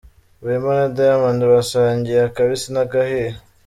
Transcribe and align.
Wema 0.45 0.71
na 0.79 0.87
Diamond 0.95 1.39
basangiye 1.53 2.19
akabisi 2.29 2.67
n'agahiye. 2.71 3.31